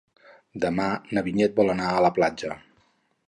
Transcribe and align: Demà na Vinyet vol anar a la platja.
Demà 0.63 0.87
na 1.17 1.23
Vinyet 1.27 1.55
vol 1.61 1.71
anar 1.73 1.91
a 1.97 2.01
la 2.09 2.13
platja. 2.17 2.57